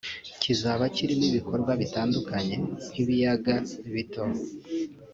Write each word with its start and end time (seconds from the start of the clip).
Kizaba 0.41 0.83
kirimo 0.95 1.23
ibikorwa 1.31 1.71
bitandukanye 1.81 2.55
nk’ibiyaga 2.89 3.55
bito 3.93 4.23